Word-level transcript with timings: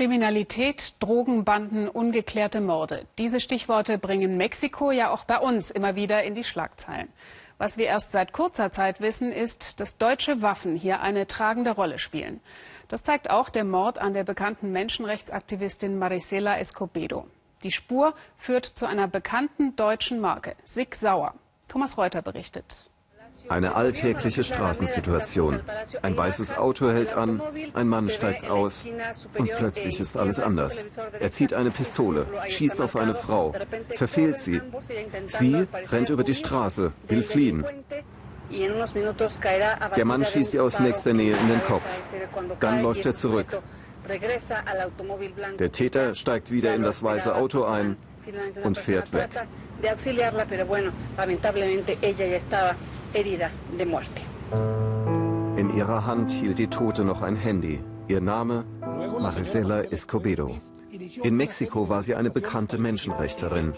Kriminalität, 0.00 0.94
Drogenbanden, 1.00 1.86
ungeklärte 1.86 2.62
Morde. 2.62 3.04
Diese 3.18 3.38
Stichworte 3.38 3.98
bringen 3.98 4.38
Mexiko 4.38 4.92
ja 4.92 5.10
auch 5.10 5.24
bei 5.24 5.36
uns 5.36 5.70
immer 5.70 5.94
wieder 5.94 6.24
in 6.24 6.34
die 6.34 6.42
Schlagzeilen. 6.42 7.08
Was 7.58 7.76
wir 7.76 7.84
erst 7.84 8.10
seit 8.10 8.32
kurzer 8.32 8.72
Zeit 8.72 9.02
wissen, 9.02 9.30
ist, 9.30 9.78
dass 9.78 9.98
deutsche 9.98 10.40
Waffen 10.40 10.74
hier 10.74 11.02
eine 11.02 11.26
tragende 11.26 11.72
Rolle 11.72 11.98
spielen. 11.98 12.40
Das 12.88 13.02
zeigt 13.02 13.28
auch 13.28 13.50
der 13.50 13.64
Mord 13.64 13.98
an 13.98 14.14
der 14.14 14.24
bekannten 14.24 14.72
Menschenrechtsaktivistin 14.72 15.98
Marisela 15.98 16.58
Escobedo. 16.58 17.26
Die 17.62 17.70
Spur 17.70 18.14
führt 18.38 18.64
zu 18.64 18.86
einer 18.86 19.06
bekannten 19.06 19.76
deutschen 19.76 20.18
Marke, 20.18 20.56
Sig 20.64 20.94
Sauer. 20.94 21.34
Thomas 21.68 21.98
Reuter 21.98 22.22
berichtet. 22.22 22.89
Eine 23.48 23.74
alltägliche 23.74 24.42
Straßensituation. 24.42 25.60
Ein 26.02 26.16
weißes 26.16 26.56
Auto 26.56 26.90
hält 26.90 27.12
an, 27.14 27.40
ein 27.74 27.88
Mann 27.88 28.08
steigt 28.08 28.48
aus 28.48 28.84
und 29.36 29.50
plötzlich 29.56 30.00
ist 30.00 30.16
alles 30.16 30.38
anders. 30.38 30.86
Er 31.18 31.30
zieht 31.30 31.54
eine 31.54 31.70
Pistole, 31.70 32.26
schießt 32.48 32.80
auf 32.80 32.96
eine 32.96 33.14
Frau, 33.14 33.54
verfehlt 33.94 34.40
sie. 34.40 34.60
Sie 35.28 35.66
rennt 35.90 36.10
über 36.10 36.24
die 36.24 36.34
Straße, 36.34 36.92
will 37.08 37.22
fliehen. 37.22 37.64
Der 39.96 40.04
Mann 40.04 40.24
schießt 40.24 40.54
ihr 40.54 40.64
aus 40.64 40.80
nächster 40.80 41.12
Nähe 41.12 41.36
in 41.36 41.48
den 41.48 41.62
Kopf. 41.64 41.86
Dann 42.58 42.82
läuft 42.82 43.06
er 43.06 43.14
zurück. 43.14 43.46
Der 45.58 45.72
Täter 45.72 46.14
steigt 46.14 46.50
wieder 46.50 46.74
in 46.74 46.82
das 46.82 47.02
weiße 47.02 47.34
Auto 47.34 47.64
ein 47.64 47.96
und 48.64 48.76
fährt 48.76 49.12
weg 49.12 49.30
herida 53.12 53.50
de 53.78 53.86
muerte. 53.86 54.22
In 55.56 55.76
ihrer 55.76 56.06
Hand 56.06 56.30
hielt 56.30 56.58
die 56.58 56.68
Tote 56.68 57.04
noch 57.04 57.22
ein 57.22 57.36
Handy. 57.36 57.80
Ihr 58.08 58.20
Name 58.20 58.64
Marisela 59.20 59.82
Escobedo. 59.84 60.56
In 61.22 61.36
Mexiko 61.36 61.88
war 61.88 62.02
sie 62.02 62.14
eine 62.14 62.30
bekannte 62.30 62.78
Menschenrechtlerin. 62.78 63.72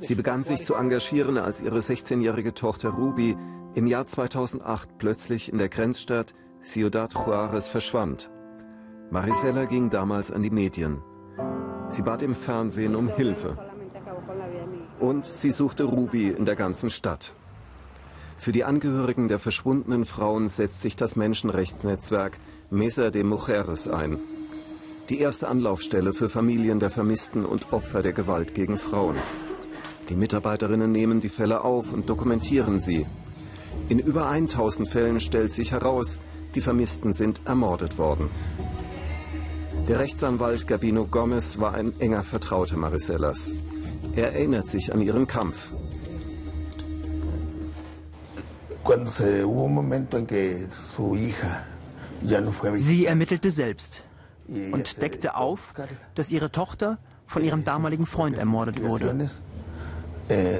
Sie 0.00 0.14
begann 0.14 0.44
sich 0.44 0.64
zu 0.64 0.74
engagieren, 0.74 1.36
als 1.38 1.60
ihre 1.60 1.78
16-jährige 1.78 2.54
Tochter 2.54 2.90
Ruby 2.90 3.36
im 3.74 3.86
Jahr 3.86 4.06
2008 4.06 4.98
plötzlich 4.98 5.52
in 5.52 5.58
der 5.58 5.68
Grenzstadt 5.68 6.34
Ciudad 6.62 7.14
Juarez 7.14 7.68
verschwand. 7.68 8.30
Marisela 9.10 9.64
ging 9.64 9.90
damals 9.90 10.30
an 10.30 10.42
die 10.42 10.50
Medien. 10.50 11.02
Sie 11.88 12.02
bat 12.02 12.22
im 12.22 12.34
Fernsehen 12.34 12.94
um 12.94 13.08
Hilfe. 13.08 13.56
Und 15.00 15.26
sie 15.26 15.50
suchte 15.50 15.84
Ruby 15.84 16.28
in 16.28 16.44
der 16.44 16.56
ganzen 16.56 16.90
Stadt. 16.90 17.32
Für 18.38 18.52
die 18.52 18.62
Angehörigen 18.62 19.26
der 19.26 19.40
verschwundenen 19.40 20.04
Frauen 20.04 20.48
setzt 20.48 20.80
sich 20.80 20.94
das 20.94 21.16
Menschenrechtsnetzwerk 21.16 22.38
Mesa 22.70 23.10
de 23.10 23.24
Mujeres 23.24 23.88
ein. 23.88 24.18
Die 25.08 25.18
erste 25.18 25.48
Anlaufstelle 25.48 26.12
für 26.12 26.28
Familien 26.28 26.78
der 26.78 26.90
Vermissten 26.90 27.44
und 27.44 27.72
Opfer 27.72 28.00
der 28.00 28.12
Gewalt 28.12 28.54
gegen 28.54 28.78
Frauen. 28.78 29.16
Die 30.08 30.14
Mitarbeiterinnen 30.14 30.92
nehmen 30.92 31.20
die 31.20 31.28
Fälle 31.28 31.64
auf 31.64 31.92
und 31.92 32.08
dokumentieren 32.08 32.78
sie. 32.78 33.06
In 33.88 33.98
über 33.98 34.28
1000 34.28 34.88
Fällen 34.88 35.18
stellt 35.18 35.52
sich 35.52 35.72
heraus, 35.72 36.18
die 36.54 36.60
Vermissten 36.60 37.14
sind 37.14 37.40
ermordet 37.44 37.98
worden. 37.98 38.30
Der 39.88 39.98
Rechtsanwalt 39.98 40.68
Gabino 40.68 41.06
Gomez 41.06 41.58
war 41.58 41.74
ein 41.74 41.98
enger 41.98 42.22
Vertrauter 42.22 42.76
Marisellas. 42.76 43.52
Er 44.14 44.32
erinnert 44.32 44.68
sich 44.68 44.92
an 44.92 45.00
ihren 45.00 45.26
Kampf. 45.26 45.70
Sie 52.76 53.06
ermittelte 53.06 53.50
selbst 53.50 54.02
und 54.48 55.02
deckte 55.02 55.36
auf, 55.36 55.74
dass 56.14 56.30
ihre 56.30 56.50
Tochter 56.50 56.98
von 57.26 57.44
ihrem 57.44 57.64
damaligen 57.64 58.06
Freund 58.06 58.38
ermordet 58.38 58.82
wurde. 58.82 59.28
Eh, 60.30 60.58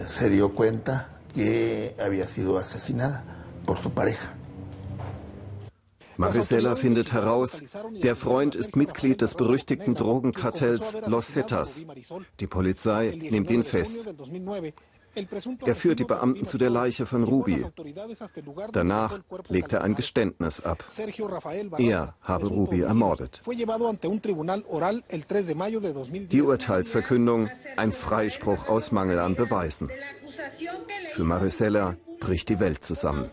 Marisela 6.18 6.74
findet 6.74 7.12
heraus, 7.12 7.62
der 8.02 8.17
Freund 8.17 8.55
ist 8.56 8.74
Mitglied 8.74 9.20
des 9.20 9.34
berüchtigten 9.34 9.94
Drogenkartells 9.94 10.96
Los 11.06 11.28
Zetas. 11.28 11.86
Die 12.40 12.46
Polizei 12.46 13.17
nimmt 13.30 13.50
ihn 13.50 13.62
fest. 13.62 14.12
Er 15.64 15.74
führt 15.74 16.01
die 16.01 16.05
Beamten 16.05 16.45
zu 16.45 16.58
der 16.58 16.70
Leiche 16.70 17.07
von 17.07 17.24
Ruby. 17.24 17.64
Danach 18.73 19.19
legt 19.48 19.73
er 19.73 19.83
ein 19.83 19.95
Geständnis 19.95 20.61
ab. 20.61 20.85
Er 21.79 22.14
habe 22.23 22.46
Ruby 22.46 22.83
ermordet. 22.83 23.42
Die 26.30 26.42
Urteilsverkündung, 26.42 27.51
ein 27.77 27.92
Freispruch 27.92 28.68
aus 28.68 28.92
Mangel 28.92 29.18
an 29.18 29.35
Beweisen. 29.35 29.91
Für 31.11 31.24
Maricela 31.24 31.97
bricht 32.20 32.48
die 32.48 32.61
Welt 32.61 32.85
zusammen. 32.85 33.30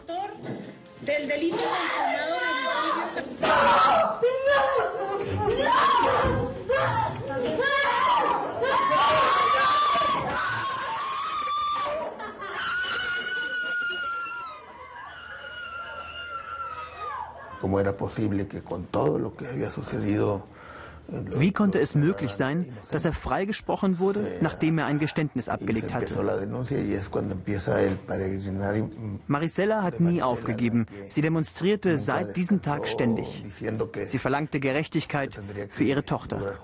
Wie 21.07 21.51
konnte 21.51 21.79
es 21.79 21.93
möglich 21.93 22.31
sein, 22.31 22.65
dass 22.91 23.05
er 23.05 23.13
freigesprochen 23.13 23.99
wurde, 23.99 24.39
nachdem 24.41 24.79
er 24.79 24.87
ein 24.87 24.97
Geständnis 24.97 25.49
abgelegt 25.49 25.93
hatte? 25.93 26.13
Marisela 29.27 29.83
hat 29.83 29.99
nie 29.99 30.21
aufgegeben. 30.23 30.87
Sie 31.09 31.21
demonstrierte 31.21 31.99
seit 31.99 32.35
diesem 32.35 32.61
Tag 32.61 32.87
ständig. 32.87 33.43
Sie 34.05 34.17
verlangte 34.17 34.59
Gerechtigkeit 34.59 35.39
für 35.69 35.83
ihre 35.83 36.03
Tochter. 36.03 36.57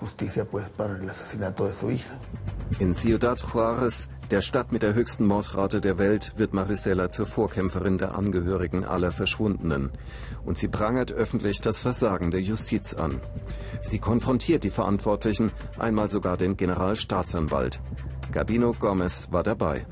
In 2.78 2.94
Ciudad 2.94 3.44
Juarez 3.52 4.08
der 4.32 4.40
Stadt 4.40 4.72
mit 4.72 4.82
der 4.82 4.94
höchsten 4.94 5.26
Mordrate 5.26 5.82
der 5.82 5.98
Welt 5.98 6.32
wird 6.36 6.54
Marisela 6.54 7.10
zur 7.10 7.26
Vorkämpferin 7.26 7.98
der 7.98 8.14
Angehörigen 8.16 8.82
aller 8.82 9.12
Verschwundenen. 9.12 9.90
Und 10.46 10.56
sie 10.56 10.68
prangert 10.68 11.12
öffentlich 11.12 11.60
das 11.60 11.78
Versagen 11.78 12.30
der 12.30 12.40
Justiz 12.40 12.94
an. 12.94 13.20
Sie 13.82 13.98
konfrontiert 13.98 14.64
die 14.64 14.70
Verantwortlichen, 14.70 15.52
einmal 15.78 16.08
sogar 16.08 16.38
den 16.38 16.56
Generalstaatsanwalt. 16.56 17.80
Gabino 18.32 18.72
Gomez 18.72 19.28
war 19.30 19.42
dabei. 19.42 19.84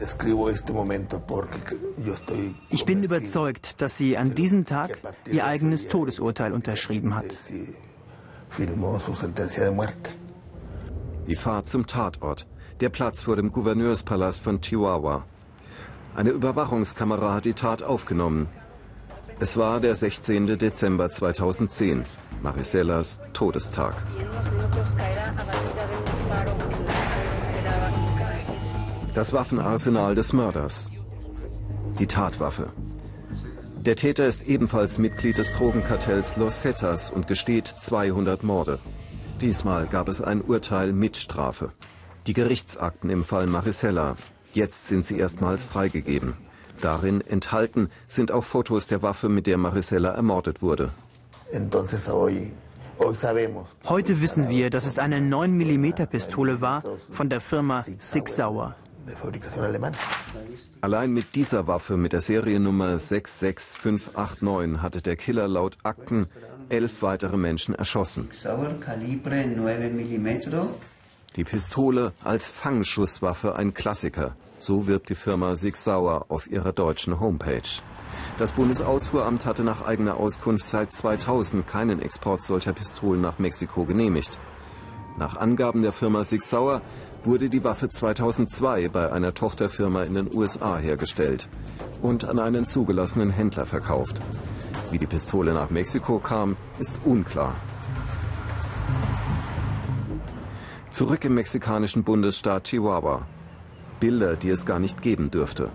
Ich 2.70 2.84
bin 2.86 3.02
überzeugt, 3.02 3.82
dass 3.82 3.98
sie 3.98 4.16
an 4.16 4.34
diesem 4.34 4.64
Tag 4.64 4.98
ihr 5.30 5.44
eigenes 5.44 5.88
Todesurteil 5.88 6.54
unterschrieben 6.54 7.14
hat. 7.14 7.26
Die 11.26 11.36
Fahrt 11.36 11.68
zum 11.68 11.86
Tatort 11.86 12.46
der 12.80 12.88
Platz 12.88 13.22
vor 13.22 13.36
dem 13.36 13.52
Gouverneurspalast 13.52 14.42
von 14.42 14.60
Chihuahua. 14.60 15.24
Eine 16.14 16.30
Überwachungskamera 16.30 17.34
hat 17.34 17.44
die 17.44 17.52
Tat 17.52 17.82
aufgenommen. 17.82 18.48
Es 19.38 19.56
war 19.56 19.80
der 19.80 19.96
16. 19.96 20.58
Dezember 20.58 21.10
2010, 21.10 22.04
Marisellas 22.42 23.20
Todestag. 23.32 23.94
Das 29.14 29.32
Waffenarsenal 29.32 30.14
des 30.14 30.32
Mörders. 30.32 30.90
Die 31.98 32.06
Tatwaffe. 32.06 32.72
Der 33.76 33.96
Täter 33.96 34.26
ist 34.26 34.46
ebenfalls 34.46 34.98
Mitglied 34.98 35.38
des 35.38 35.52
Drogenkartells 35.52 36.36
Los 36.36 36.60
Zetas 36.60 37.10
und 37.10 37.26
gesteht 37.26 37.66
200 37.66 38.42
Morde. 38.42 38.78
Diesmal 39.40 39.86
gab 39.86 40.08
es 40.08 40.20
ein 40.20 40.42
Urteil 40.42 40.92
mit 40.92 41.16
Strafe. 41.16 41.72
Die 42.26 42.34
Gerichtsakten 42.34 43.10
im 43.10 43.24
Fall 43.24 43.46
Marisella. 43.46 44.16
Jetzt 44.52 44.88
sind 44.88 45.04
sie 45.04 45.18
erstmals 45.18 45.64
freigegeben. 45.64 46.34
Darin 46.80 47.20
enthalten 47.20 47.90
sind 48.06 48.32
auch 48.32 48.44
Fotos 48.44 48.86
der 48.86 49.02
Waffe, 49.02 49.28
mit 49.28 49.46
der 49.46 49.58
Marisella 49.58 50.10
ermordet 50.10 50.62
wurde. 50.62 50.92
Heute 53.86 54.20
wissen 54.20 54.48
wir, 54.48 54.70
dass 54.70 54.86
es 54.86 54.98
eine 54.98 55.20
9 55.20 55.56
mm 55.56 56.06
Pistole 56.10 56.60
war 56.60 56.82
von 57.12 57.28
der 57.28 57.40
Firma 57.40 57.84
Sig 57.98 58.28
Sauer. 58.28 58.76
Allein 60.82 61.12
mit 61.12 61.34
dieser 61.34 61.66
Waffe 61.66 61.96
mit 61.96 62.12
der 62.12 62.20
Seriennummer 62.20 62.98
66589 62.98 64.82
hatte 64.82 65.02
der 65.02 65.16
Killer 65.16 65.48
laut 65.48 65.78
Akten 65.82 66.28
elf 66.68 67.02
weitere 67.02 67.36
Menschen 67.36 67.74
erschossen. 67.74 68.28
Sauer 71.30 71.36
Kalibre 71.36 71.36
9 71.36 71.36
die 71.36 71.44
Pistole 71.44 72.12
als 72.24 72.50
Fangschusswaffe 72.50 73.54
ein 73.56 73.72
Klassiker. 73.72 74.34
So 74.58 74.86
wirbt 74.86 75.08
die 75.08 75.14
Firma 75.14 75.56
Sig 75.56 75.76
Sauer 75.76 76.26
auf 76.28 76.50
ihrer 76.50 76.72
deutschen 76.72 77.20
Homepage. 77.20 77.82
Das 78.38 78.52
Bundesausfuhramt 78.52 79.46
hatte 79.46 79.62
nach 79.62 79.86
eigener 79.86 80.16
Auskunft 80.16 80.66
seit 80.66 80.92
2000 80.92 81.66
keinen 81.66 82.02
Export 82.02 82.42
solcher 82.42 82.72
Pistolen 82.72 83.20
nach 83.20 83.38
Mexiko 83.38 83.84
genehmigt. 83.84 84.38
Nach 85.18 85.36
Angaben 85.36 85.82
der 85.82 85.92
Firma 85.92 86.24
Sig 86.24 86.42
Sauer 86.42 86.82
wurde 87.24 87.48
die 87.48 87.62
Waffe 87.62 87.88
2002 87.88 88.88
bei 88.88 89.12
einer 89.12 89.34
Tochterfirma 89.34 90.02
in 90.02 90.14
den 90.14 90.34
USA 90.34 90.78
hergestellt 90.78 91.48
und 92.02 92.24
an 92.24 92.38
einen 92.38 92.66
zugelassenen 92.66 93.30
Händler 93.30 93.66
verkauft. 93.66 94.20
Wie 94.90 94.98
die 94.98 95.06
Pistole 95.06 95.54
nach 95.54 95.70
Mexiko 95.70 96.18
kam, 96.18 96.56
ist 96.78 96.98
unklar. 97.04 97.54
Zurück 100.90 101.24
im 101.24 101.34
mexikanischen 101.34 102.02
Bundesstaat 102.02 102.64
Chihuahua. 102.64 103.24
Bilder, 104.00 104.34
die 104.34 104.48
es 104.48 104.66
gar 104.66 104.80
nicht 104.80 105.02
geben 105.02 105.30
dürfte. 105.30 105.70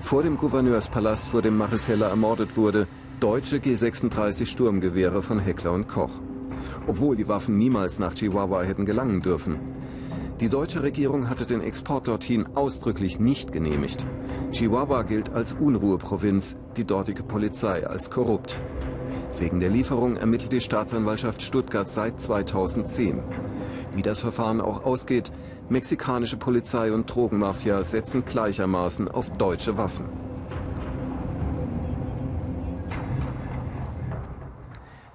Vor 0.00 0.22
dem 0.22 0.38
Gouverneurspalast, 0.38 1.28
vor 1.28 1.42
dem 1.42 1.58
Marisela 1.58 2.08
ermordet 2.08 2.56
wurde, 2.56 2.86
deutsche 3.20 3.58
G36 3.58 4.46
Sturmgewehre 4.46 5.22
von 5.22 5.38
Heckler 5.38 5.72
und 5.72 5.86
Koch. 5.86 6.12
Obwohl 6.86 7.14
die 7.14 7.28
Waffen 7.28 7.58
niemals 7.58 7.98
nach 7.98 8.14
Chihuahua 8.14 8.62
hätten 8.62 8.86
gelangen 8.86 9.20
dürfen. 9.20 9.58
Die 10.40 10.48
deutsche 10.48 10.82
Regierung 10.82 11.28
hatte 11.28 11.44
den 11.44 11.60
Export 11.60 12.08
dorthin 12.08 12.46
ausdrücklich 12.54 13.20
nicht 13.20 13.52
genehmigt. 13.52 14.06
Chihuahua 14.52 15.02
gilt 15.02 15.28
als 15.28 15.52
Unruheprovinz, 15.52 16.56
die 16.78 16.84
dortige 16.84 17.22
Polizei 17.22 17.86
als 17.86 18.10
korrupt. 18.10 18.58
Wegen 19.38 19.60
der 19.60 19.68
Lieferung 19.68 20.16
ermittelt 20.16 20.52
die 20.52 20.60
Staatsanwaltschaft 20.62 21.42
Stuttgart 21.42 21.88
seit 21.88 22.18
2010. 22.18 23.20
Wie 23.94 24.02
das 24.02 24.20
Verfahren 24.20 24.60
auch 24.60 24.84
ausgeht, 24.84 25.30
mexikanische 25.68 26.36
Polizei 26.36 26.92
und 26.92 27.06
Drogenmafia 27.12 27.84
setzen 27.84 28.24
gleichermaßen 28.24 29.08
auf 29.08 29.30
deutsche 29.30 29.78
Waffen. 29.78 30.08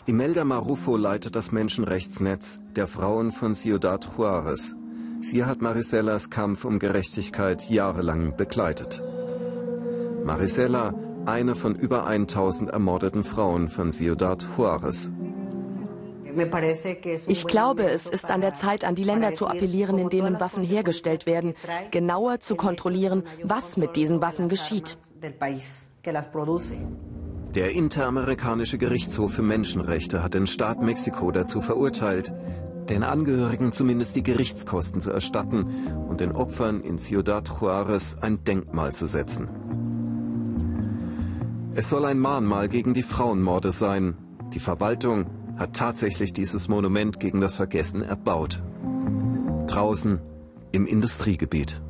Imelda 0.05 0.43
Marufo 0.43 0.97
leitet 0.97 1.35
das 1.35 1.51
Menschenrechtsnetz 1.51 2.59
der 2.75 2.87
Frauen 2.87 3.31
von 3.31 3.53
Ciudad 3.53 4.09
Juarez. 4.17 4.75
Sie 5.21 5.43
hat 5.43 5.61
Marisellas 5.61 6.31
Kampf 6.31 6.65
um 6.65 6.79
Gerechtigkeit 6.79 7.69
jahrelang 7.69 8.35
begleitet. 8.35 9.03
Marisela, 10.25 10.95
eine 11.25 11.53
von 11.53 11.75
über 11.75 12.07
1000 12.07 12.71
ermordeten 12.71 13.23
Frauen 13.23 13.69
von 13.69 13.91
Ciudad 13.91 14.43
Juarez. 14.57 15.11
Ich 17.27 17.47
glaube, 17.47 17.83
es 17.89 18.06
ist 18.06 18.30
an 18.30 18.41
der 18.41 18.53
Zeit, 18.53 18.86
an 18.86 18.95
die 18.95 19.03
Länder 19.03 19.33
zu 19.33 19.47
appellieren, 19.47 19.97
in 19.97 20.09
denen 20.09 20.39
Waffen 20.39 20.63
hergestellt 20.63 21.25
werden, 21.25 21.56
genauer 21.91 22.39
zu 22.39 22.56
kontrollieren, 22.56 23.24
was 23.44 23.77
mit 23.77 23.95
diesen 23.95 24.21
Waffen 24.21 24.50
geschieht. 24.50 24.97
Der 27.56 27.71
Interamerikanische 27.71 28.77
Gerichtshof 28.77 29.33
für 29.33 29.41
Menschenrechte 29.41 30.21
hat 30.21 30.33
den 30.33 30.45
Staat 30.45 30.81
Mexiko 30.81 31.31
dazu 31.31 31.62
verurteilt, 31.62 32.31
den 32.89 33.03
Angehörigen 33.03 33.71
zumindest 33.71 34.15
die 34.15 34.24
Gerichtskosten 34.24 35.01
zu 35.01 35.12
erstatten 35.12 35.68
und 36.07 36.21
den 36.21 36.31
Opfern 36.31 36.81
in 36.81 36.97
Ciudad 36.97 37.50
Juarez 37.50 38.18
ein 38.21 38.44
Denkmal 38.44 38.94
zu 38.94 39.07
setzen. 39.07 39.47
Es 41.75 41.89
soll 41.89 42.06
ein 42.06 42.19
Mahnmal 42.19 42.68
gegen 42.68 42.94
die 42.94 43.03
Frauenmorde 43.03 43.71
sein. 43.71 44.18
Die 44.53 44.59
Verwaltung 44.59 45.27
hat 45.59 45.75
tatsächlich 45.75 46.31
dieses 46.31 46.69
Monument 46.69 47.19
gegen 47.19 47.41
das 47.41 47.57
Vergessen 47.57 48.01
erbaut. 48.01 48.63
Draußen 49.67 50.19
im 50.71 50.88
Industriegebiet. 50.88 51.81